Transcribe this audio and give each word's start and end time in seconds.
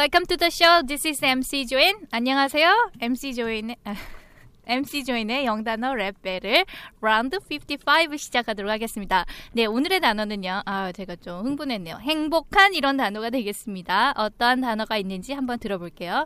Welcome 0.00 0.24
to 0.24 0.34
the 0.38 0.50
show. 0.50 0.80
This 0.86 1.06
is 1.06 1.22
MC 1.22 1.66
조인. 1.66 1.94
안녕하세요. 2.10 2.92
MC 3.02 3.34
조인의 3.34 3.76
아, 3.84 3.94
MC 4.66 5.04
조인의 5.04 5.44
영단어 5.44 5.92
랩벨을 5.92 6.64
라운드 7.02 7.36
55 7.36 8.16
시작하도록 8.16 8.70
하겠습니다. 8.70 9.26
네, 9.52 9.66
오늘의 9.66 10.00
단어는요. 10.00 10.62
아, 10.64 10.90
제가 10.92 11.16
좀 11.16 11.44
흥분했네요. 11.44 11.96
행복한 11.96 12.72
이런 12.72 12.96
단어가 12.96 13.28
되겠습니다. 13.28 14.14
어떠한 14.16 14.62
단어가 14.62 14.96
있는지 14.96 15.34
한번 15.34 15.58
들어볼게요. 15.58 16.24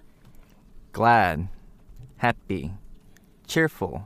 glad, 0.94 1.48
happy, 2.22 2.70
cheerful, 3.48 4.02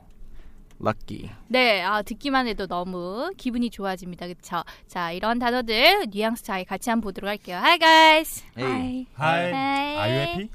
lucky. 0.81 1.29
네, 1.47 1.81
아, 1.81 2.01
듣기만 2.01 2.47
해도 2.47 2.67
너무 2.67 3.31
기분이 3.37 3.69
좋아집니다. 3.69 4.27
그쵸? 4.27 4.63
자, 4.87 5.11
이런 5.11 5.39
단어들 5.39 6.07
뉘앙스 6.09 6.43
차이 6.43 6.65
같이 6.65 6.89
한번 6.89 7.09
보도록 7.09 7.29
할게요. 7.29 7.57
Hi 7.57 7.77
guys. 7.77 8.43
Hey. 8.57 9.07
Hi. 9.17 9.51
Hi. 9.51 9.95
Are 9.97 10.09
you 10.09 10.19
happy? 10.19 10.49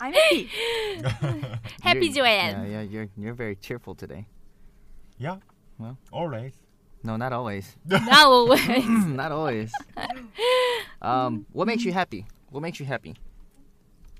I'm 0.00 0.14
happy 0.14 0.48
Happy 1.82 2.12
Joanne. 2.12 2.70
Yeah, 2.70 2.70
yeah, 2.70 2.82
you're 2.82 3.08
you're 3.16 3.34
very 3.34 3.56
cheerful 3.56 3.94
today. 3.94 4.26
Yeah. 5.18 5.38
Well. 5.78 5.98
always. 6.12 6.52
No, 7.02 7.16
not 7.16 7.32
always. 7.32 7.76
Now 7.86 8.30
always. 8.30 8.86
not 9.06 9.32
always. 9.32 9.72
Um, 11.00 11.46
what 11.52 11.66
makes 11.66 11.84
you 11.84 11.92
happy? 11.92 12.26
What 12.50 12.62
makes 12.62 12.80
you 12.80 12.86
happy? 12.86 13.14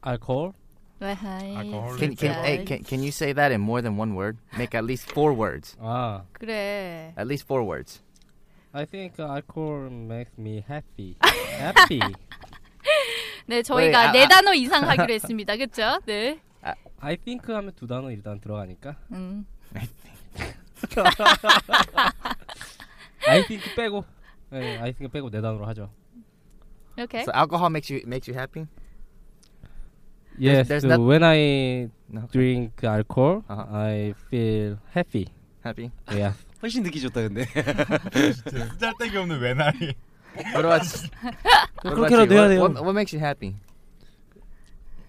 Alcohol. 0.02 0.54
Alcohol. 1.01 1.97
Can 1.97 2.15
can 2.15 2.31
hey, 2.43 2.63
can, 2.63 2.83
can 2.83 3.03
you 3.03 3.11
say 3.11 3.33
that 3.33 3.51
in 3.51 3.59
more 3.59 3.81
than 3.81 3.97
one 3.97 4.15
word? 4.15 4.37
Make 4.57 4.73
at 4.73 4.85
least 4.85 5.11
four 5.11 5.33
words. 5.33 5.75
Ah, 5.81 6.23
그래. 6.39 7.11
At 7.17 7.27
least 7.27 7.45
four 7.45 7.63
words. 7.63 8.01
I 8.73 8.85
think 8.85 9.19
alcohol 9.19 9.89
makes 9.89 10.31
me 10.37 10.63
happy. 10.65 11.17
happy. 11.59 11.99
네, 13.45 13.61
저희가 13.61 13.75
왜, 13.75 14.07
아, 14.07 14.11
네 14.13 14.23
아. 14.23 14.27
단어 14.29 14.53
이상 14.53 14.87
하기로 14.87 15.13
했습니다. 15.13 15.57
그렇죠? 15.57 15.99
네. 16.05 16.39
I 17.01 17.17
think 17.17 17.53
하면 17.53 17.73
두 17.75 17.85
단어 17.85 18.09
일단 18.09 18.39
들어가니까. 18.39 18.95
음. 19.11 19.45
I 23.27 23.43
think 23.45 23.75
빼고. 23.75 24.05
네, 24.51 24.77
I 24.79 24.93
think 24.93 25.11
빼고 25.11 25.29
네 25.29 25.41
단어로 25.41 25.65
하죠. 25.67 25.89
오케이. 26.97 27.23
So 27.23 27.33
alcohol 27.35 27.69
makes 27.69 27.91
you 27.91 28.01
makes 28.07 28.29
you 28.29 28.37
happy. 28.39 28.65
Yes, 30.37 30.67
there's 30.67 30.81
so 30.83 30.89
not- 30.89 30.99
when 31.01 31.23
I 31.23 31.89
No. 32.09 32.27
drink 32.31 32.83
alcohol, 32.83 33.43
Uh-huh. 33.49 33.65
I 33.69 34.13
feel 34.29 34.77
happy. 34.93 35.27
Happy. 35.63 35.91
Yeah. 36.11 36.33
훨씬 36.61 36.83
듣기 36.83 36.99
좋다 37.01 37.21
근데. 37.27 37.45
쓸데기 38.79 39.17
없는 39.17 39.39
외나이. 39.39 39.93
What 40.53 40.65
about 40.65 40.81
what 41.83 41.93
about 41.93 42.09
그렇게라도 42.09 42.31
you? 42.33 42.37
해야 42.37 42.41
What, 42.41 42.49
돼요. 42.49 42.59
what, 42.61 42.83
what 42.83 42.93
makes 42.95 43.13
you 43.13 43.19
happy? 43.19 43.55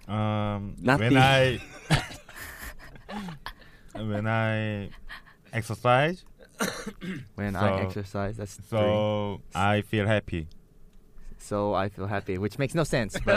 Um, 0.07 0.77
Nothing. 0.83 1.15
when 1.15 1.17
I 1.17 1.61
when 3.97 4.27
I 4.27 4.91
exercise, 5.53 6.25
When 7.35 7.57
I 7.57 7.61
So- 7.61 7.77
exercise, 7.87 8.37
that's 8.37 8.55
three. 8.57 8.79
so 8.79 9.41
I 9.55 9.81
feel 9.83 10.07
happy. 10.07 10.47
So 11.39 11.75
I 11.75 11.89
feel 11.89 12.07
happy, 12.07 12.39
which 12.39 12.59
makes 12.59 12.75
no 12.75 12.85
sense. 12.85 13.19
But 13.25 13.37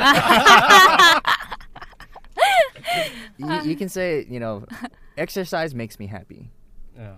you, 3.42 3.62
you 3.72 3.76
can 3.76 3.90
say, 3.90 4.26
you 4.30 4.40
know, 4.40 4.66
exercise 5.18 5.74
makes 5.76 6.00
me 6.00 6.08
happy. 6.08 6.50
yeah. 6.98 7.16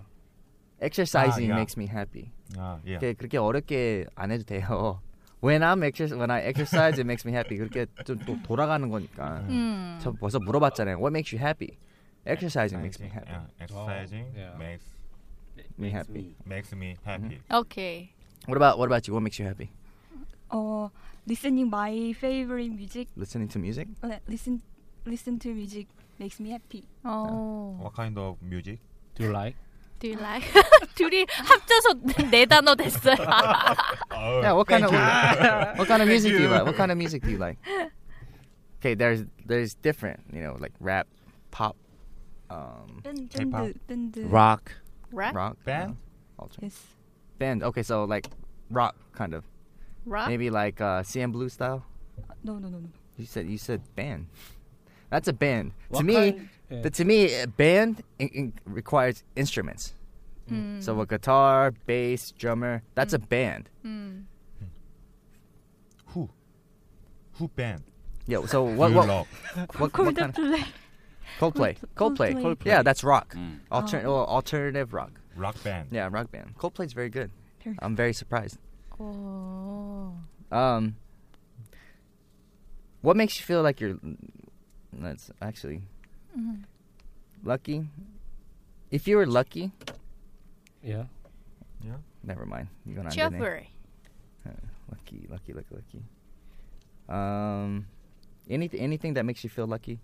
Exercising 0.80 1.48
yeah. 1.48 1.56
makes 1.56 1.76
me 1.76 1.86
happy. 1.86 2.32
아, 2.56 2.80
예. 2.86 2.96
그렇게, 2.98 3.12
그렇게 3.14 3.36
어렵게 3.38 4.06
안 4.14 4.30
해도 4.30 4.44
돼요. 4.44 5.00
When 5.42 5.62
I'm 5.62 5.82
exercise, 5.84 6.16
when 6.18 6.30
I 6.30 6.40
exercise, 6.40 6.98
it 6.98 7.04
makes 7.06 7.24
me 7.26 7.32
happy. 7.32 7.58
그렇게 7.58 7.86
좀 8.04 8.18
또 8.24 8.36
돌아가는 8.42 8.88
거니까. 8.88 9.40
음. 9.48 9.98
저 10.00 10.12
벌써 10.12 10.38
물어봤잖아요. 10.38 10.96
What 10.98 11.12
makes 11.12 11.32
you 11.32 11.38
happy? 11.38 11.78
Exercising 12.26 12.80
makes 12.80 13.00
me 13.00 13.08
happy. 13.08 13.30
Yeah, 13.32 13.44
exercising 13.60 14.26
Oh, 14.34 14.38
yeah. 14.38 14.56
makes 14.58 14.84
Me 15.78 15.90
happy. 15.90 16.36
makes 16.46 16.72
me 16.74 16.96
happy. 17.04 17.40
오케이. 17.50 18.08
What 18.46 18.56
about 18.56 18.78
what 18.78 18.86
about 18.86 19.06
you? 19.08 19.12
What 19.14 19.22
makes 19.22 19.38
you 19.38 19.46
happy? 19.46 19.70
Uh, 20.50 20.88
listening 21.26 21.68
my 21.70 22.12
favorite 22.16 22.72
music. 22.72 23.08
Listening 23.16 23.48
to 23.48 23.58
music? 23.58 23.88
Uh, 24.02 24.16
listen, 24.28 24.60
listen 25.06 25.38
to 25.40 25.52
music 25.54 25.88
makes 26.18 26.38
me 26.40 26.50
happy. 26.50 26.84
어. 27.04 27.78
What 27.80 27.94
kind 27.94 28.18
of 28.18 28.36
music? 28.42 28.78
Do 29.14 29.24
you 29.24 29.32
like? 29.32 29.56
Do 30.00 30.08
you 30.08 30.16
like? 30.16 30.44
둘이 30.96 31.26
합쳐서 31.28 31.94
네 32.30 32.46
단어 32.46 32.74
됐어요. 32.74 33.16
Yeah, 34.42 34.52
what 34.52 34.66
kind 34.66 34.84
of 34.84 34.92
what 35.76 35.88
kind 35.88 36.02
of 36.02 36.08
music 36.08 36.32
do 36.32 36.40
you 36.42 36.48
like? 36.48 36.64
What 36.64 36.76
kind 36.76 36.90
of 36.90 36.96
music 36.98 37.22
do 37.22 37.30
you 37.30 37.38
like? 37.38 37.58
Okay, 38.80 38.94
there's 38.94 39.24
there's 39.44 39.74
different, 39.74 40.20
you 40.32 40.40
know, 40.42 40.56
like 40.58 40.72
rap, 40.80 41.06
pop, 41.50 41.76
um, 42.48 43.00
Band, 43.04 43.28
K-pop. 43.28 43.76
band, 43.86 44.12
band. 44.16 44.32
Rock. 44.32 44.72
Rock? 45.12 45.34
rock, 45.34 45.56
Band? 45.64 45.96
uh, 46.38 46.42
alternate. 46.48 46.72
Yes. 46.72 46.80
band. 47.38 47.62
Okay, 47.62 47.82
so 47.82 48.04
like 48.04 48.28
rock 48.70 48.96
kind 49.12 49.34
of, 49.34 49.44
Rock? 50.06 50.28
maybe 50.28 50.48
like 50.48 50.80
uh, 50.80 51.02
CM 51.04 51.32
Blue 51.32 51.50
style. 51.50 51.84
No, 52.42 52.56
no, 52.56 52.68
no, 52.68 52.78
no. 52.78 52.88
You 53.18 53.26
said 53.26 53.44
you 53.48 53.58
said 53.58 53.82
band. 53.94 54.28
That's 55.15 55.29
a 55.29 55.33
band. 55.33 55.71
What 55.87 55.99
to 55.99 56.03
me, 56.03 56.13
kind, 56.13 56.49
yeah. 56.69 56.89
to 56.89 57.05
me, 57.05 57.33
a 57.39 57.47
band 57.47 58.03
in, 58.19 58.27
in 58.27 58.53
requires 58.65 59.23
instruments. 59.37 59.93
Mm. 60.51 60.83
So 60.83 60.99
a 60.99 61.05
guitar, 61.05 61.71
bass, 61.71 62.31
drummer. 62.31 62.83
That's 62.95 63.13
mm. 63.13 63.17
a 63.17 63.19
hmm. 63.21 63.25
band. 63.27 63.69
Mm. 63.85 64.23
Who? 66.07 66.29
Who 67.35 67.47
band? 67.47 67.83
Yeah. 68.27 68.45
So 68.45 68.63
what? 68.63 68.91
what, 68.91 69.07
what, 69.07 69.79
what, 69.79 69.93
kind 69.93 70.19
of 70.19 70.35
Coldplay. 71.39 71.77
Coldplay. 71.95 72.33
Coldplay. 72.35 72.65
Yeah, 72.65 72.83
that's 72.83 73.01
rock. 73.01 73.35
Hmm. 73.35 73.53
Oh. 73.71 73.85
alternative 74.25 74.93
rock. 74.93 75.11
Rock 75.37 75.63
band. 75.63 75.87
Yeah, 75.91 76.09
rock 76.11 76.29
band. 76.29 76.57
Coldplay's 76.57 76.91
very 76.91 77.09
good. 77.09 77.31
I'm 77.79 77.95
very 77.95 78.11
surprised. 78.11 78.57
Oh. 78.99 80.11
Um. 80.51 80.97
What 83.01 83.15
makes 83.15 83.39
you 83.39 83.45
feel 83.45 83.61
like 83.61 83.79
you're 83.79 83.97
that's 84.99 85.31
actually. 85.41 85.81
Mm-hmm. 86.37 86.63
Lucky. 87.43 87.87
If 88.91 89.07
you 89.07 89.17
were 89.17 89.25
lucky. 89.25 89.71
Yeah. 90.83 91.05
Yeah. 91.83 91.97
Never 92.23 92.45
mind. 92.45 92.67
You 92.85 92.95
gonna 92.95 93.11
Jeffrey. 93.11 93.69
Uh, 94.45 94.51
lucky, 94.91 95.27
lucky, 95.29 95.53
lucky, 95.53 95.75
lucky. 95.75 96.01
Um, 97.09 97.85
anything, 98.49 98.79
anything 98.79 99.13
that 99.15 99.25
makes 99.25 99.43
you 99.43 99.49
feel 99.49 99.67
lucky. 99.67 99.99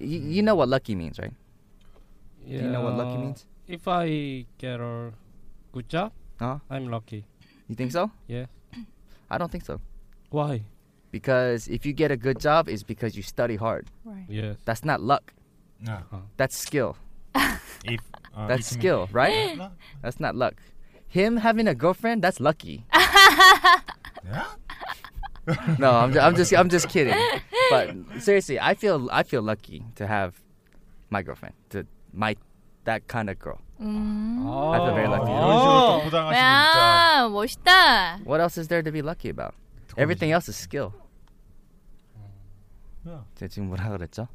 Y- 0.00 0.06
you 0.06 0.42
know 0.42 0.54
what 0.54 0.68
lucky 0.68 0.94
means, 0.94 1.18
right? 1.18 1.32
Yeah. 2.44 2.58
Do 2.58 2.64
you 2.64 2.70
know 2.70 2.82
what 2.82 2.94
lucky 2.96 3.16
means? 3.18 3.46
If 3.66 3.88
I 3.88 4.44
get 4.58 4.80
a 4.80 5.12
good 5.72 5.88
job, 5.88 6.12
huh? 6.38 6.58
I'm 6.68 6.88
lucky. 6.90 7.24
You 7.68 7.74
think 7.74 7.92
so? 7.92 8.10
Yeah. 8.26 8.46
I 9.30 9.38
don't 9.38 9.50
think 9.50 9.64
so. 9.64 9.80
Why? 10.30 10.62
Because 11.13 11.67
if 11.67 11.85
you 11.85 11.93
get 11.93 12.11
a 12.11 12.17
good 12.17 12.39
job, 12.39 12.69
it's 12.69 12.83
because 12.83 13.15
you 13.17 13.23
study 13.23 13.55
hard. 13.55 13.87
Right. 14.05 14.25
Yes. 14.29 14.57
That's 14.65 14.85
not 14.85 15.01
luck. 15.01 15.33
Yeah. 15.81 16.01
That's 16.37 16.55
skill. 16.57 16.97
If 17.85 18.01
uh, 18.35 18.47
That's 18.47 18.69
if 18.71 18.75
me- 18.77 18.79
skill, 18.81 19.09
right? 19.11 19.57
No. 19.57 19.71
That's 20.03 20.19
not 20.19 20.35
luck. 20.35 20.55
Him 21.07 21.37
having 21.37 21.67
a 21.67 21.73
girlfriend, 21.73 22.21
that's 22.21 22.39
lucky. 22.39 22.85
Yeah. 22.93 24.45
no, 25.79 25.89
I'm 25.91 26.13
just, 26.13 26.23
I'm 26.25 26.35
just 26.35 26.53
I'm 26.53 26.69
just 26.69 26.89
kidding. 26.89 27.15
But 27.71 27.95
seriously, 28.19 28.59
I 28.59 28.73
feel 28.75 29.09
I 29.11 29.23
feel 29.23 29.41
lucky 29.41 29.83
to 29.95 30.05
have 30.05 30.35
my 31.09 31.23
girlfriend, 31.23 31.55
to 31.71 31.85
my 32.13 32.35
that 32.83 33.07
kind 33.07 33.29
of 33.29 33.39
girl. 33.39 33.59
음. 33.81 34.45
I 34.45 34.77
feel 34.77 34.93
very 34.93 35.07
lucky. 35.07 35.31
이런 35.31 35.57
식으로 35.57 35.79
또 35.79 36.01
포장하시면 36.03 36.35
진짜. 36.35 36.79
야, 37.23 37.29
멋있다. 37.29 38.17
What 38.25 38.41
else 38.41 38.57
is 38.59 38.67
there 38.67 38.83
to 38.83 38.91
be 38.91 39.01
lucky 39.01 39.29
about? 39.29 39.55
Everything 39.97 40.31
else 40.31 40.47
is 40.49 40.55
skill. 40.55 40.93
야, 43.08 43.24
제가 43.34 43.48
지금 43.48 43.68
뭐라 43.68 43.90
그랬죠? 43.90 44.26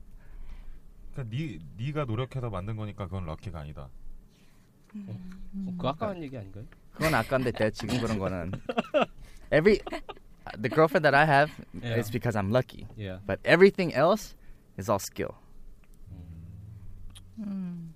그러니까 1.14 1.36
네 1.36 1.60
네가 1.78 2.06
노력해서 2.06 2.50
만든 2.50 2.76
거니까 2.76 3.06
그건 3.06 3.26
럭키가 3.26 3.60
아니다. 3.60 3.90
어, 5.08 5.76
그 5.80 5.88
아까 5.88 6.10
한 6.10 6.22
얘기 6.24 6.38
아닌가요? 6.38 6.66
그건 6.94 7.14
아까인데 7.16 7.52
내 7.52 7.72
지금 7.72 8.00
그런 8.02 8.18
거는 8.20 8.52
every 9.52 9.80
the 10.62 10.70
girlfriend 10.70 11.04
that 11.04 11.16
I 11.16 11.26
have 11.26 11.52
Yeah. 11.74 12.00
is 12.00 12.12
because 12.12 12.36
I'm 12.38 12.52
lucky. 12.52 12.88
Yeah. 12.98 13.20
But 13.26 13.40
everything 13.46 13.94
else 13.94 14.36
is 14.78 14.90
all 14.90 15.00
skill. 15.00 15.34
음. 17.40 17.94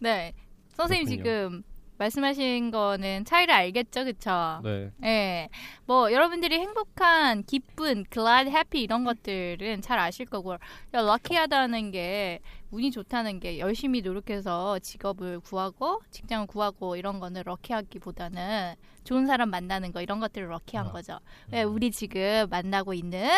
네. 0.00 0.32
선생님 0.76 1.06
그렇군요. 1.22 1.22
지금 1.24 1.62
말씀하신 1.98 2.70
거는 2.70 3.24
차이를 3.24 3.54
알겠죠, 3.54 4.04
그쵸? 4.04 4.60
네. 4.64 4.90
예. 5.04 5.48
뭐 5.86 6.12
여러분들이 6.12 6.58
행복한, 6.58 7.42
기쁜, 7.44 8.04
glad, 8.10 8.48
happy 8.48 8.82
이런 8.82 9.04
것들은 9.04 9.82
잘 9.82 9.98
아실 9.98 10.26
거고, 10.26 10.54
야, 10.54 10.58
lucky하다는 10.92 11.90
게 11.92 12.40
운이 12.70 12.90
좋다는 12.90 13.38
게 13.38 13.58
열심히 13.60 14.02
노력해서 14.02 14.78
직업을 14.80 15.40
구하고 15.40 16.00
직장을 16.10 16.46
구하고 16.48 16.96
이런 16.96 17.20
거는 17.20 17.42
럭키하기보다는 17.46 18.74
좋은 19.04 19.26
사람 19.26 19.50
만나는 19.50 19.92
거 19.92 20.02
이런 20.02 20.18
것들을 20.18 20.48
lucky한 20.48 20.88
아. 20.88 20.92
거죠. 20.92 21.20
왜 21.52 21.62
우리 21.62 21.90
지금 21.92 22.46
만나고 22.50 22.94
있는 22.94 23.28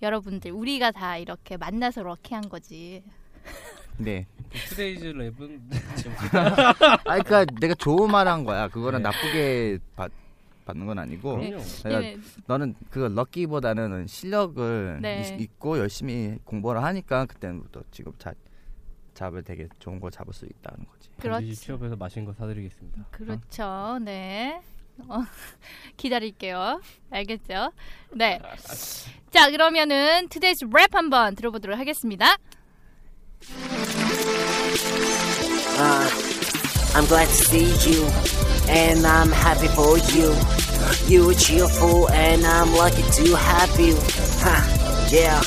여러분들 0.00 0.50
우리가 0.52 0.92
다 0.92 1.18
이렇게 1.18 1.56
만나서 1.56 2.02
lucky한 2.02 2.48
거지. 2.48 3.02
네. 3.98 4.26
투데이즈 4.68 5.12
랩은 5.12 5.60
아 7.06 7.22
그러니까 7.22 7.44
내가 7.60 7.74
좋은 7.74 8.10
말 8.10 8.26
한 8.28 8.44
거야. 8.44 8.68
그거는 8.68 9.00
네. 9.00 9.02
나쁘게 9.04 9.78
받, 9.96 10.10
받는 10.64 10.86
건 10.86 10.98
아니고 10.98 11.36
그럼요. 11.36 11.62
내가 11.84 12.00
네. 12.00 12.16
너는 12.46 12.74
그 12.90 12.98
lucky보다는 13.00 14.06
실력을 14.06 14.98
네. 15.02 15.22
있- 15.36 15.40
있고 15.42 15.78
열심히 15.78 16.38
공부를 16.44 16.82
하니까 16.82 17.26
그때부터 17.26 17.82
지금 17.90 18.12
자, 18.18 18.32
job을 19.14 19.42
되게 19.42 19.68
좋은 19.78 19.98
거 20.00 20.10
잡을 20.10 20.32
수 20.34 20.44
있다는 20.46 20.84
거지. 20.86 21.08
그렇지. 21.20 21.54
취업해서 21.54 21.96
맛있는 21.96 22.26
거 22.26 22.32
사드리겠습니다. 22.34 23.06
그렇죠. 23.10 23.98
네. 24.02 24.60
어, 25.08 25.22
기다릴게요. 25.96 26.80
알겠죠? 27.10 27.70
네. 28.14 28.38
자, 29.30 29.50
그러면은 29.50 30.28
투데이즈 30.28 30.64
랩 30.66 30.94
한번 30.94 31.34
들어보도록 31.34 31.78
하겠습니다. 31.78 32.36
Uh, 35.78 36.08
I'm 36.94 37.06
glad 37.06 37.28
to 37.28 37.34
see 37.34 37.68
you, 37.88 38.04
and 38.68 39.06
I'm 39.06 39.30
happy 39.30 39.68
for 39.68 39.98
you. 40.16 40.32
You 41.06 41.30
are 41.30 41.34
cheerful, 41.34 42.08
and 42.10 42.44
I'm 42.46 42.72
lucky 42.74 43.02
to 43.02 43.36
have 43.36 43.78
you. 43.78 43.94
Ha, 44.42 44.64
yeah. 45.12 45.40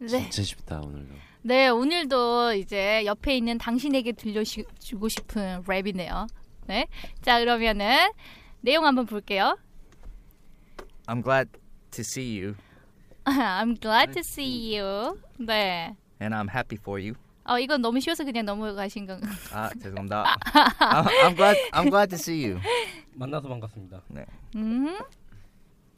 네. 0.00 0.28
진짜 0.30 0.42
쉽다 0.42 0.80
오늘도. 0.80 1.14
네, 1.42 1.68
오늘도 1.68 2.54
이제 2.54 3.04
옆에 3.04 3.36
있는 3.36 3.58
당신에게 3.58 4.12
들려주고 4.12 5.08
싶은 5.08 5.62
랩이네요. 5.64 6.28
네. 6.66 6.86
자, 7.22 7.38
그러면은 7.38 8.10
내용 8.60 8.86
한번 8.86 9.06
볼게요. 9.06 9.56
I'm 11.06 11.22
glad 11.22 11.48
to 11.92 12.02
see 12.02 12.38
you 12.38 12.56
I'm 13.24 13.80
glad 13.80 14.12
to 14.12 14.20
see 14.20 14.76
you. 14.76 15.18
네. 15.38 15.94
and 16.20 16.34
I'm 16.34 16.48
happy 16.48 16.76
for 16.76 16.98
you. 16.98 17.14
어, 17.48 17.58
이건 17.58 17.80
너무 17.80 17.98
쉬워서 17.98 18.24
그냥 18.24 18.44
넘어가신 18.44 19.06
건. 19.06 19.22
아 19.52 19.70
죄송합니다. 19.80 20.36
I'm, 20.78 21.06
I'm 21.06 21.34
glad 21.34 21.56
I'm 21.72 21.88
glad 21.88 22.10
to 22.10 22.18
see 22.18 22.44
you 22.44 22.60
만나서 23.14 23.48
반갑습니다. 23.48 24.02
음. 24.56 24.98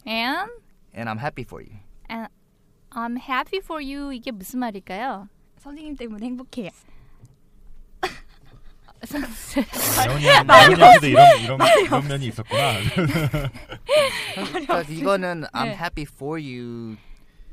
And 0.06 0.52
and 0.94 1.10
I'm 1.10 1.18
happy 1.18 1.42
for 1.42 1.60
you. 1.60 1.76
I'm 2.92 3.18
happy 3.18 3.58
for 3.62 3.84
you. 3.84 4.12
이게 4.12 4.30
무슨 4.30 4.60
말일까요? 4.60 5.28
선생님 5.58 5.96
때문에 5.96 6.24
행복해요. 6.26 6.70
예원이 10.06 10.24
예원이한테도 10.24 11.06
이런 11.06 11.40
이런 11.40 11.58
이런 11.84 12.08
면이 12.08 12.26
있었구나. 12.26 12.74
그러니까 14.50 14.82
이거는 14.82 15.44
I'm 15.52 15.64
네. 15.64 15.74
happy 15.74 16.06
for 16.08 16.40
you. 16.40 16.96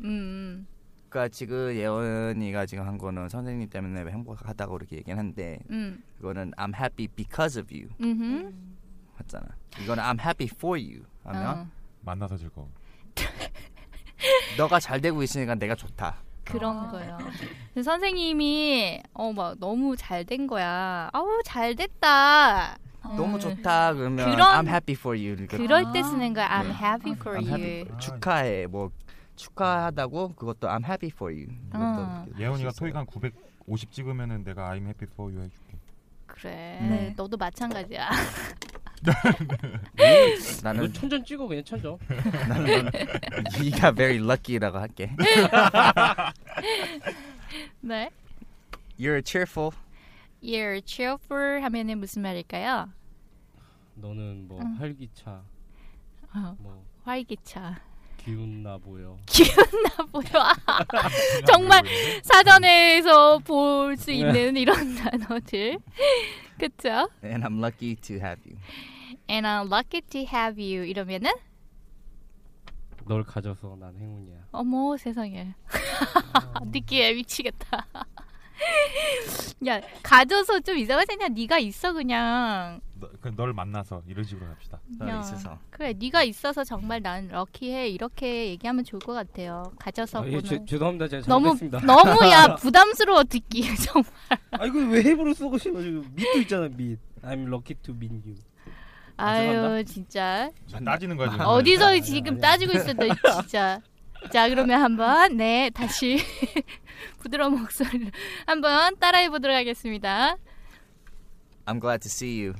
음. 0.03 0.67
그러니까 1.09 1.29
지금 1.29 1.73
예원이가 1.73 2.65
지금 2.65 2.85
한 2.85 2.97
거는 2.97 3.29
선생님 3.29 3.69
때문에 3.69 4.09
행복하다고 4.11 4.77
이렇게 4.77 4.97
얘기하는데 4.97 5.59
음. 5.69 6.03
그거는 6.17 6.51
I'm 6.57 6.73
happy 6.75 7.07
because 7.07 7.59
of 7.61 7.73
you 7.73 7.89
음. 8.01 8.75
맞잖아. 9.17 9.45
이거는 9.81 10.03
I'm 10.03 10.19
happy 10.19 10.49
for 10.53 10.79
you 10.79 11.03
하면 11.23 11.57
어, 11.59 11.67
만나서 12.01 12.37
즐거워. 12.37 12.69
너가 14.57 14.79
잘 14.79 14.99
되고 15.01 15.21
있으니까 15.23 15.55
내가 15.55 15.75
좋다. 15.75 16.17
그런 16.43 16.89
거예요. 16.89 17.17
근데 17.73 17.83
선생님이 17.83 19.01
어 19.13 19.31
막 19.33 19.57
너무 19.59 19.95
잘 19.97 20.23
된 20.25 20.47
거야. 20.47 21.09
아우 21.13 21.41
잘 21.45 21.75
됐다. 21.75 22.77
너무 23.15 23.35
음. 23.35 23.39
좋다 23.39 23.93
그러면 23.93 24.29
그런- 24.29 24.65
I'm 24.65 24.67
happy 24.67 24.93
for 24.97 25.17
you. 25.17 25.47
그럴 25.47 25.91
때 25.93 26.03
쓰는 26.03 26.33
거야. 26.33 26.47
I'm 26.49 26.67
네. 26.67 26.73
happy 26.73 27.13
for 27.13 27.37
I'm 27.39 27.45
you. 27.47 27.53
happy 27.55 27.81
for- 27.85 27.99
축하해 27.99 28.67
뭐 28.67 28.91
축하하다고 29.37 30.33
그것도 30.35 30.67
I'm 30.67 30.83
happy 30.83 31.09
for 31.13 31.33
you. 31.33 31.47
이렇게 31.73 32.41
예원이가. 32.43 32.71
토익 32.71 32.93
한 32.95 33.05
950 33.05 33.91
찍으면은 33.91 34.43
내가 34.43 34.69
I'm 34.71 34.83
happy 34.83 35.07
for 35.13 35.31
you 35.31 35.43
해줄게. 35.45 35.77
그래. 36.25 36.79
네. 36.81 37.13
너도 37.15 37.37
마찬가지야. 37.37 38.09
나는 40.63 40.87
너 40.87 40.91
천전 40.91 41.23
찍어 41.23 41.47
그냥 41.47 41.63
천전. 41.63 41.97
나는 42.49 42.85
넌 42.85 42.91
네가 43.61 43.91
very 43.93 44.17
lucky라고 44.17 44.79
할게. 44.79 45.11
네. 47.81 48.09
You're 48.99 49.21
cheerful. 49.23 49.71
You're 50.41 50.81
cheerful 50.85 51.61
하면은 51.63 51.99
무슨 51.99 52.23
말일까요? 52.23 52.89
너는 53.95 54.47
뭐 54.47 54.59
음. 54.61 54.75
활기차, 54.75 55.41
어, 56.35 56.55
뭐 56.59 56.83
활기차. 57.03 57.79
기운나 58.27 58.77
보여. 58.77 59.15
기운나 59.25 59.89
보여. 60.11 60.23
정말 61.47 61.81
사전에서 62.23 63.37
볼 63.39 63.95
수 63.95 64.11
있는 64.11 64.57
이런 64.57 64.95
단어들. 64.99 65.79
그쵸? 66.59 67.09
And 67.23 67.45
I'm 67.45 67.57
lucky 67.63 67.95
to 67.95 68.15
have 68.17 68.41
you. 68.45 68.57
And 69.29 69.47
I'm 69.47 69.71
lucky 69.71 70.01
to 70.01 70.19
have 70.27 70.61
you. 70.61 70.83
이러면은 70.83 71.31
널 73.07 73.23
가져서 73.23 73.77
난 73.79 73.95
행운이야. 73.97 74.35
어머 74.51 74.97
세상에. 74.97 75.53
느끼해 76.69 77.13
미치겠다. 77.13 77.87
야 79.67 79.81
가져서 80.03 80.59
좀 80.59 80.77
이상하지 80.77 81.13
않냐? 81.13 81.29
네가 81.29 81.59
있어 81.59 81.93
그냥. 81.93 82.81
너, 82.99 83.09
그널 83.21 83.53
만나서 83.53 84.01
이런 84.07 84.23
식으로 84.23 84.47
합시다. 84.47 84.79
너 84.97 85.07
야, 85.07 85.19
있어서. 85.19 85.59
그래 85.69 85.93
네가 85.97 86.23
있어서 86.23 86.63
정말 86.63 87.01
난 87.01 87.27
럭키해 87.27 87.89
이렇게 87.89 88.49
얘기하면 88.49 88.83
좋을 88.83 88.99
것 88.99 89.13
같아요. 89.13 89.63
가져서 89.79 90.21
아, 90.23 90.27
예, 90.27 90.31
보는. 90.31 90.43
죄- 90.43 90.65
죄송합니다. 90.65 91.07
제가 91.07 91.23
너무 91.27 91.57
잘못했습니다. 91.57 91.79
너무 91.81 92.31
야 92.31 92.55
부담스러워 92.59 93.23
듣기 93.25 93.63
정말. 93.85 94.11
아 94.51 94.65
이거 94.65 94.79
왜 94.79 94.99
heb로 95.01 95.33
쓰고 95.33 95.57
싶어 95.57 95.81
지금 95.81 96.09
밑도 96.15 96.39
있잖아 96.41 96.67
밑. 96.69 96.97
I'm 97.23 97.47
lucky 97.47 97.75
to 97.83 97.93
meet 97.95 98.13
you. 98.25 98.35
아유 99.17 99.47
죄송합니다. 99.83 99.83
진짜 99.91 100.51
따지는 100.85 101.17
거야 101.17 101.29
지금. 101.31 101.45
어디서 101.45 101.85
아니야, 101.87 102.01
지금 102.01 102.33
아니야. 102.33 102.41
따지고 102.41 102.73
있어 102.73 102.93
너 102.93 103.05
진짜. 103.41 103.81
자 104.31 104.49
그러면 104.49 104.81
한번 104.81 105.37
네 105.37 105.69
다시 105.73 106.17
부드러운 107.19 107.59
목소리로 107.59 108.09
한번 108.47 108.95
따라해 108.97 109.29
보도록 109.29 109.55
하겠습니다. 109.55 110.35
I'm 111.65 111.79
glad 111.81 111.99
to 112.01 112.07
see 112.09 112.45
you 112.45 112.53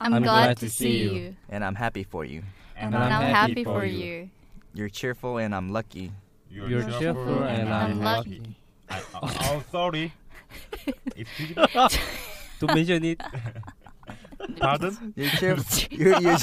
I'm, 0.00 0.22
glad, 0.22 0.56
to 0.58 0.68
see 0.68 1.08
you. 1.08 1.36
and 1.48 1.64
I'm 1.64 1.74
happy 1.74 2.04
for 2.04 2.24
you. 2.24 2.42
And 2.76 2.94
I'm 2.94 3.10
happy 3.10 3.64
for 3.64 3.84
you. 3.84 4.30
You're 4.74 4.88
cheerful 4.88 5.38
and 5.38 5.54
I'm 5.54 5.70
lucky. 5.70 6.12
You're 6.50 6.82
cheerful 6.98 7.44
and 7.44 7.68
I'm 7.68 8.00
lucky. 8.00 8.56
I, 8.90 9.02
oh, 9.14 9.36
oh, 9.40 9.62
sorry. 9.70 10.12
Excuse 11.16 11.56
me. 11.56 11.66
Don't 12.60 12.74
mention 12.74 13.04
it. 13.04 13.22
Pardon? 14.58 15.14
You're 15.16 15.30
cheerful. 15.30 15.88
you're, 15.90 16.20
you're, 16.20 16.38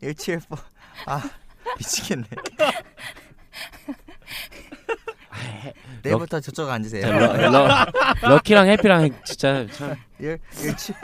you're 0.00 0.14
cheerful. 0.14 0.58
아 1.06 1.22
미치겠네. 1.78 2.26
내일부터 6.02 6.40
저쪽 6.40 6.68
앉으세요. 6.70 7.06
러, 7.06 7.50
러, 7.50 7.86
럭키랑 8.22 8.68
해피랑 8.68 9.10
진짜 9.24 9.66
참 9.72 9.96
You're, 10.20 10.38
you're, 10.62 10.76
che- 10.76 10.94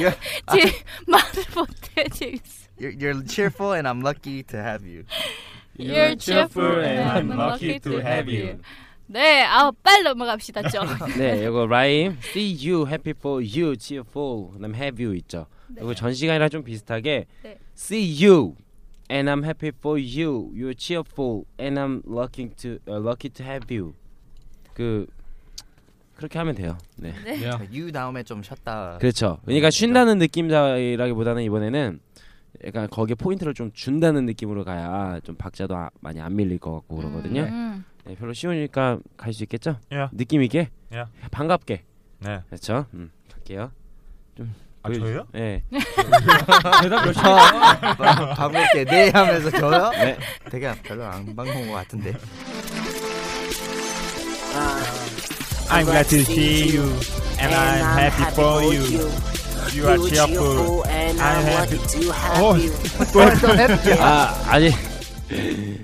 you're, 0.00 0.16
제 0.52 0.84
말을 1.06 1.44
못해 1.56 2.04
재밌어. 2.12 2.68
You're, 2.78 2.96
you're 2.96 3.26
cheerful, 3.26 3.72
and 3.74 3.88
I'm 3.88 4.00
lucky 4.02 4.42
to 4.44 4.58
have 4.58 4.86
you. 4.86 5.04
You're 5.76 6.16
cheerful 6.16 6.80
and 6.80 7.30
I'm 7.30 7.36
lucky 7.36 7.78
to 7.80 7.98
have 8.00 8.28
you. 8.28 8.58
네, 9.06 9.42
아 9.44 9.70
빨리 9.82 10.02
넘어갑시다 10.04 10.68
좀. 10.68 10.86
네, 11.16 11.44
이거 11.46 11.66
라임 11.66 12.18
see 12.20 12.52
you 12.52 12.86
happy 12.86 13.14
for 13.16 13.42
you 13.42 13.74
cheerful 13.76 14.50
그다음 14.52 14.74
have 14.74 15.02
you 15.02 15.16
있죠. 15.16 15.46
이거 15.76 15.94
전 15.94 16.12
시간이랑 16.12 16.50
좀 16.50 16.62
비슷하게 16.62 17.26
네. 17.42 17.56
see 17.76 18.04
you 18.26 18.54
and 19.10 19.30
I'm 19.30 19.42
happy 19.44 19.72
for 19.74 19.98
you 19.98 20.50
you're 20.54 20.74
cheerful 20.76 21.46
and 21.58 21.78
I'm 21.80 22.02
lucky 22.06 22.50
to 22.62 22.78
uh, 22.86 23.00
lucky 23.00 23.30
to 23.30 23.44
have 23.44 23.70
you 23.70 23.94
그 24.73 25.05
그렇게 26.15 26.37
하면 26.39 26.55
돼요. 26.55 26.77
네. 26.95 27.13
네. 27.23 27.45
You 27.71 27.91
다음에 27.91 28.23
좀 28.23 28.43
쉬었다. 28.43 28.97
그렇죠. 28.99 29.39
그러니까 29.45 29.69
쉰다는 29.69 30.17
느낌이라기보다는 30.19 31.43
이번에는 31.43 31.99
약간 32.65 32.87
거기에 32.89 33.15
포인트를 33.15 33.53
좀 33.53 33.71
준다는 33.73 34.25
느낌으로 34.25 34.63
가야 34.63 35.19
좀 35.23 35.35
박자도 35.35 35.75
아- 35.75 35.89
많이 36.01 36.21
안 36.21 36.35
밀릴 36.35 36.59
것 36.59 36.71
같고 36.73 36.97
그러거든요. 36.97 37.41
음. 37.43 37.83
네, 38.05 38.15
별로 38.15 38.31
쉬우니까 38.33 38.99
갈 39.17 39.33
수 39.33 39.43
있겠죠? 39.43 39.77
야. 39.93 40.09
느낌 40.13 40.43
있게, 40.43 40.69
야. 40.93 41.09
반갑게. 41.31 41.83
네. 42.19 42.41
그렇죠. 42.47 42.85
음, 42.93 43.11
갈게요. 43.31 43.71
좀 44.37 44.53
아, 44.83 44.89
보여주- 44.89 44.99
저예요? 45.01 45.27
네. 45.31 45.63
대답 46.81 47.05
열심히 47.07 47.25
아, 47.29 48.33
반갑게 48.35 48.85
네 48.85 49.09
하면서 49.09 49.49
저요? 49.49 49.89
네. 49.91 50.17
되게 50.49 50.71
별로 50.83 51.05
안 51.05 51.25
반가운 51.35 51.67
것 51.67 51.73
같은데. 51.73 52.13
I'm 54.53 55.85
glad 55.85 56.07
to 56.09 56.23
see 56.23 56.75
you 56.75 56.83
and 57.39 57.53
I'm 57.53 57.97
happy 57.97 58.23
for 58.35 58.61
you. 58.61 59.09
You 59.73 59.87
are 59.87 59.97
cheerful 59.97 60.83
and 60.85 61.19
I'm 61.19 61.43
happy. 61.45 61.77
lucky 61.77 62.01
to 62.05 62.11
have 62.13 62.43
어, 62.43 62.57
you. 62.57 63.97
아, 63.99 64.43
아니. 64.47 64.69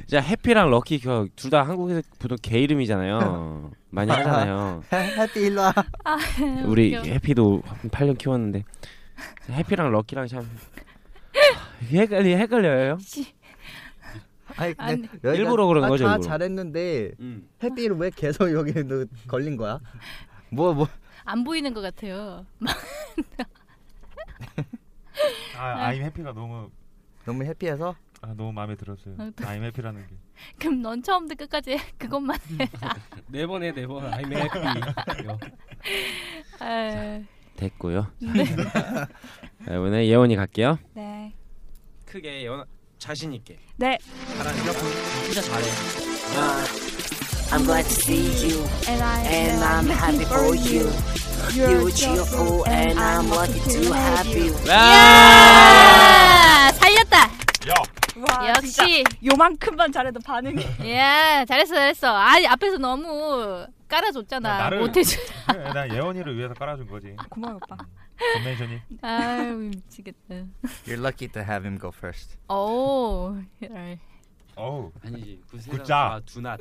자, 0.07 0.19
해피랑 0.19 0.69
럭키 0.69 0.99
둘 0.99 1.49
다 1.49 1.63
한국에서 1.63 2.01
보통 2.19 2.37
개 2.41 2.59
이름이잖아요. 2.59 3.71
많이 3.89 4.11
하잖아요. 4.11 4.83
해피 4.93 5.39
일로 5.47 5.61
와. 5.61 5.73
아, 6.03 6.17
우리. 6.65 6.93
해피도 6.95 7.63
한 7.65 7.89
8년 7.89 8.17
키웠는데 8.19 8.63
해피랑 9.49 9.91
럭키랑 9.91 10.27
참 10.27 10.47
헷갈리 11.91 12.35
헷갈려요. 12.35 12.99
아니 14.57 14.73
아니. 14.77 15.07
일부러 15.23 15.65
그런 15.67 15.83
다- 15.83 15.89
거죠, 15.89 16.05
다 16.05 16.13
일부러. 16.15 16.27
잘했는데 16.29 17.11
음. 17.19 17.47
해피를 17.63 17.95
왜 17.97 18.09
계속 18.09 18.51
여기 18.53 18.73
너 18.83 19.05
걸린 19.27 19.57
거야? 19.57 19.79
뭐 20.51 20.73
뭐? 20.73 20.87
안 21.25 21.43
보이는 21.43 21.73
것 21.73 21.81
같아요. 21.81 22.45
아, 25.57 25.89
I'm 25.91 25.99
happy가 26.01 26.33
너무 26.33 26.69
너무 27.25 27.43
해피해서 27.43 27.95
아, 28.21 28.27
너무 28.35 28.51
마음에 28.51 28.75
들었어요. 28.75 29.15
아, 29.17 29.31
또- 29.35 29.43
I'm 29.45 29.61
happy라는 29.61 30.07
게. 30.07 30.15
그럼 30.57 30.81
넌 30.81 31.03
처음부터 31.03 31.35
끝까지 31.45 31.77
그것만 31.97 32.37
해. 32.59 32.69
네 33.27 33.45
번에 33.47 33.71
네 33.73 33.85
번. 33.85 34.09
I'm 34.09 34.33
happy. 34.33 35.21
이거. 35.21 35.37
아, 36.59 37.21
됐고요. 37.57 38.07
자, 39.65 39.73
이번에 39.73 40.07
예원이 40.07 40.35
갈게요. 40.35 40.79
네. 40.93 41.33
크게 42.05 42.41
예원 42.43 42.65
자신 42.99 43.33
있게. 43.33 43.57
네. 43.77 43.97
잘하는 44.37 44.59
진짜 45.25 45.41
잘해. 45.41 45.65
Uh, 46.35 46.65
I'm 47.51 47.63
glad 47.65 47.83
to 47.87 47.95
see 47.95 48.51
you 48.51 48.61
And, 48.87 49.01
I, 49.01 49.25
and 49.25 49.63
I'm 49.63 49.89
happy 49.89 50.23
for 50.25 50.53
you. 50.55 50.91
You're 51.55 51.89
cheerful 51.91 52.63
and 52.67 52.99
I'm 52.99 53.27
lucky 53.29 53.59
to 53.59 53.93
have 53.93 54.27
you. 54.37 54.53
야! 54.69 56.71
살렸다. 56.73 57.29
와, 58.19 58.53
진짜 58.61 58.83
역시. 58.83 59.03
요만큼만 59.23 59.91
잘해도 59.93 60.19
반응이. 60.19 60.61
야, 60.93 61.45
잘했어, 61.45 61.73
잘했어. 61.73 62.13
아니 62.15 62.45
앞에서 62.47 62.77
너무 62.77 63.65
깔아줬잖아. 63.87 64.69
나를- 64.69 64.79
못해줘. 64.81 65.17
그래, 65.49 65.71
난 65.73 65.91
예원이를 65.93 66.37
위해서 66.37 66.53
깔아준 66.53 66.87
거지. 66.89 67.15
고마워 67.29 67.55
오빠. 67.55 67.77
컨벤션이. 68.33 68.81
아유 69.01 69.55
미치겠다. 69.57 70.35
You're 70.85 70.99
lucky 70.99 71.27
to 71.31 71.41
have 71.41 71.65
him 71.65 71.79
go 71.79 71.91
first. 71.95 72.37
오. 72.49 73.35
예. 73.63 73.99
어우. 74.55 74.91
아니지. 75.03 75.41
굿자. 75.69 76.21
두낫. 76.25 76.59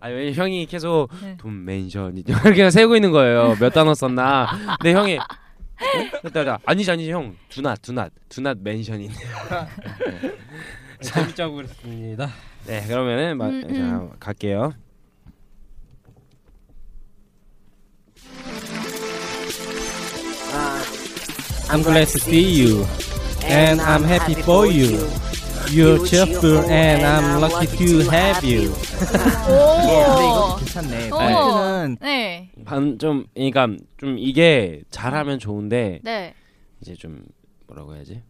아, 0.00 0.08
왜 0.08 0.32
형이 0.32 0.66
계속 0.66 1.08
네. 1.22 1.36
돈 1.38 1.64
멘션 1.64 2.16
이렇게 2.26 2.70
세고 2.70 2.96
있는 2.96 3.10
거예요. 3.10 3.56
몇 3.60 3.70
단어 3.70 3.94
썼나. 3.94 4.76
근데 4.80 4.92
형이 4.92 5.18
어? 5.18 5.24
그러다가 6.20 6.58
아니지 6.64 6.90
아니지 6.90 7.10
형 7.10 7.36
두낫 7.48 7.80
두낫 7.82 8.12
두낫 8.28 8.58
멘션이네. 8.60 9.14
재밌자고 11.00 11.56
그랬습니다. 11.56 12.28
네 12.66 12.86
그러면은 12.86 13.36
마, 13.36 13.46
음, 13.48 13.62
자, 13.74 13.80
음. 13.80 14.10
갈게요. 14.18 14.72
I'm 21.74 21.82
glad 21.82 22.06
to 22.06 22.20
see 22.20 22.62
you 22.62 22.86
and 23.42 23.80
I'm 23.80 24.04
happy 24.04 24.34
for 24.34 24.64
you. 24.68 25.10
You're 25.72 26.06
cheerful 26.06 26.70
and 26.70 27.02
I'm 27.02 27.40
lucky 27.40 27.66
to 27.66 28.08
have 28.10 28.44
you. 28.44 28.70
어, 28.70 29.80
근데 29.80 29.90
오. 30.06 30.20
이거 30.20 30.56
괜찮네. 30.60 31.10
오. 31.10 31.18
멘트는 31.18 31.96
네. 32.00 32.50
반좀 32.64 33.26
그러니까 33.34 33.66
좀 33.96 34.16
이게 34.20 34.84
잘하면 34.90 35.40
좋은데 35.40 35.98
네. 36.04 36.34
이제 36.80 36.94
좀 36.94 37.24
뭐라고 37.66 37.96
해야지? 37.96 38.22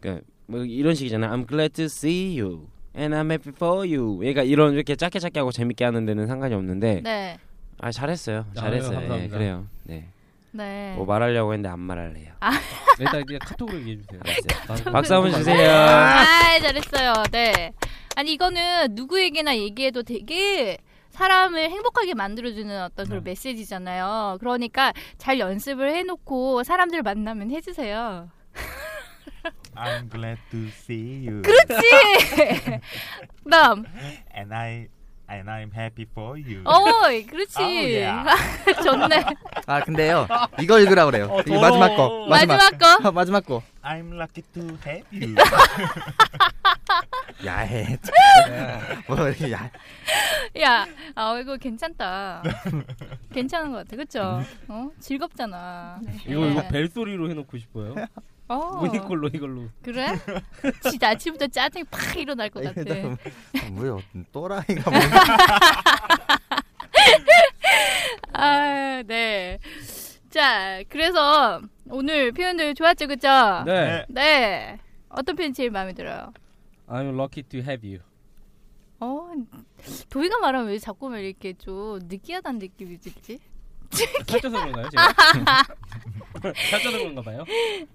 그러니까 0.00 0.26
뭐 0.46 0.64
이런 0.64 0.96
식이잖아. 0.96 1.30
I'm 1.30 1.46
glad 1.46 1.72
to 1.74 1.84
see 1.84 2.36
you 2.36 2.66
and 2.96 3.14
I'm 3.14 3.30
happy 3.30 3.52
for 3.54 3.86
you. 3.86 4.26
얘가 4.26 4.42
이런 4.42 4.74
이렇게 4.74 4.96
짧게 4.96 5.20
짧게 5.20 5.38
하고 5.38 5.52
재밌게 5.52 5.84
하는 5.84 6.04
데는 6.04 6.26
상관이 6.26 6.52
없는데 6.52 7.02
네. 7.04 7.38
아 7.78 7.92
잘했어요. 7.92 8.46
잘했어요. 8.56 8.90
예, 8.90 8.98
감사합니다. 8.98 9.36
그래요. 9.36 9.66
네. 9.84 10.08
네. 10.56 10.94
뭐 10.96 11.04
말하려고 11.06 11.52
했는데 11.52 11.68
안 11.68 11.80
말할래요. 11.80 12.32
일단 12.98 13.22
이제 13.22 13.38
카톡으로 13.38 13.78
얘기해 13.80 13.98
주세요. 13.98 14.20
알았어요. 14.68 14.92
박수 14.92 15.14
한번 15.14 15.32
주세요. 15.32 15.70
아, 15.70 16.58
잘했어요. 16.60 17.12
네. 17.30 17.72
아니 18.16 18.32
이거는 18.32 18.94
누구에게나 18.94 19.56
얘기해도 19.56 20.02
되게 20.02 20.78
사람을 21.10 21.70
행복하게 21.70 22.14
만들어주는 22.14 22.82
어떤 22.82 23.06
그런 23.08 23.24
메시지잖아요. 23.24 24.36
그러니까 24.40 24.92
잘 25.18 25.38
연습을 25.38 25.94
해놓고 25.94 26.62
사람들 26.62 27.02
만나면 27.02 27.50
해주세요. 27.50 28.30
I'm 29.76 30.10
glad 30.10 30.38
to 30.50 30.68
see 30.68 31.26
you. 31.26 31.42
그렇지. 31.42 32.80
그다음, 33.44 33.84
And 34.34 34.54
I 34.54 34.88
and 35.28 35.50
I'm 35.50 35.72
happy 35.74 36.06
for 36.10 36.38
you. 36.38 36.62
어, 36.64 36.74
그렇지. 37.28 37.58
아우, 37.58 37.70
예. 37.70 38.08
좋네. 38.82 39.24
아 39.66 39.80
근데요 39.80 40.26
이거 40.60 40.78
읽으라 40.78 41.04
그래요. 41.06 41.26
어, 41.30 41.40
이거 41.40 41.60
마지막 41.60 41.96
거. 41.96 42.26
마지막 42.28 42.78
거. 42.78 43.12
마지막 43.12 43.44
거. 43.46 43.62
I'm 43.82 44.14
lucky 44.14 44.42
to 44.54 44.62
have 44.86 45.04
you. 45.12 45.34
야해. 47.44 47.98
뭐 49.06 49.28
이렇게 49.28 49.52
야. 49.52 49.70
야, 50.60 50.86
아 51.14 51.38
이거 51.38 51.56
괜찮다. 51.56 52.42
괜찮은 53.32 53.72
것 53.72 53.78
같아, 53.78 53.96
그렇죠? 53.96 54.42
어, 54.68 54.90
즐겁잖아. 55.00 56.00
이거 56.26 56.46
이거 56.46 56.62
네. 56.62 56.68
벨 56.68 56.88
소리로 56.88 57.30
해놓고 57.30 57.58
싶어요. 57.58 57.94
어, 58.48 58.76
모니콜로 58.76 59.28
이걸로. 59.32 59.68
그래? 59.82 60.06
진짜 60.88 61.10
아침부터 61.10 61.48
짜증이 61.48 61.84
팍 61.84 62.16
일어날 62.16 62.48
것 62.50 62.62
같아. 62.62 62.82
뭐야 63.72 63.98
또라이가 64.32 64.90
뭐. 64.90 65.00
아, 68.32 69.02
네. 69.06 69.58
자, 70.30 70.82
그래서 70.88 71.60
오늘 71.88 72.32
표현들 72.32 72.74
좋았죠, 72.74 73.06
그죠? 73.08 73.28
네. 73.64 74.04
네. 74.08 74.78
어떤 75.08 75.34
표현 75.34 75.52
제일 75.52 75.70
마음에 75.70 75.92
들어요? 75.94 76.32
I'm 76.86 77.18
lucky 77.18 77.42
to 77.48 77.60
have 77.60 77.88
you. 77.88 78.02
어, 79.00 79.30
도희가 80.08 80.38
말하면 80.38 80.68
왜 80.68 80.78
자꾸 80.78 81.08
왜 81.08 81.26
이렇게 81.26 81.52
좀 81.54 81.98
느끼하다는 82.02 82.58
느낌이 82.60 82.98
들지? 82.98 83.38
살쪄서 84.26 84.58
그런가요, 84.58 84.88
제가? 84.90 85.14
살쪄서 86.70 86.98
그런가 86.98 87.22
봐요. 87.22 87.44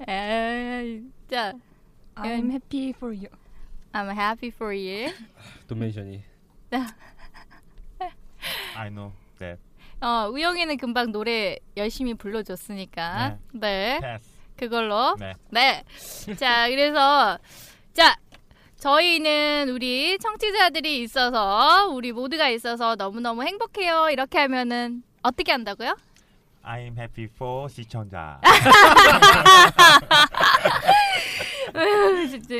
에이, 0.07 1.03
자, 1.29 1.53
I'm 2.15 2.49
happy 2.49 2.89
for 2.89 3.15
you. 3.15 3.27
I'm 3.93 4.09
happy 4.17 4.51
for 4.53 4.75
you. 4.75 5.13
도메이션이. 5.67 6.23
I 8.75 8.89
know 8.89 9.11
that. 9.39 9.59
어, 10.01 10.29
우영이는 10.31 10.77
금방 10.77 11.11
노래 11.11 11.57
열심히 11.77 12.13
불러줬으니까. 12.13 13.37
네. 13.53 13.99
Pass. 14.01 14.29
그걸로. 14.57 15.15
네. 15.19 15.33
네. 15.49 15.83
자, 16.35 16.67
그래서 16.69 17.37
자, 17.93 18.15
저희는 18.77 19.69
우리 19.69 20.17
청취자들이 20.17 21.01
있어서 21.03 21.87
우리 21.89 22.11
모두가 22.11 22.49
있어서 22.49 22.95
너무너무 22.95 23.43
행복해요. 23.43 24.09
이렇게 24.09 24.39
하면은 24.39 25.03
어떻게 25.21 25.51
한다고요? 25.51 25.95
I'm 26.63 26.95
happy 26.97 27.27
for 27.35 27.67
시청자. 27.69 28.39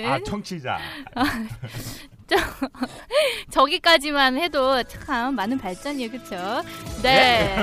아 0.06 0.20
청취자. 0.25 0.80
저, 2.27 2.36
저기까지만 3.51 4.38
해도 4.38 4.82
참 4.84 5.36
많은 5.36 5.58
발전이에요, 5.60 6.10
그쵸? 6.12 6.36
네. 7.03 7.56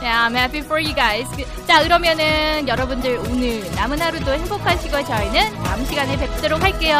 네, 0.00 0.08
I'm 0.10 0.34
happy 0.36 0.60
for 0.60 0.80
you 0.82 0.94
guys. 0.94 1.28
그- 1.36 1.66
자, 1.66 1.82
그러면은 1.82 2.66
여러분들 2.68 3.18
오늘 3.18 3.68
남은 3.74 4.00
하루도 4.00 4.30
행복하시고 4.32 5.04
저희는 5.04 5.62
다음 5.62 5.84
시간에 5.84 6.16
뵙도록 6.16 6.62
할게요. 6.62 6.96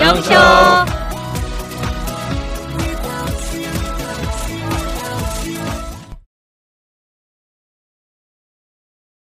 영쇼. 0.00 0.32
영쇼! 0.32 1.03